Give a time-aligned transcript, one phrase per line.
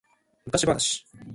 [0.51, 1.05] 昔話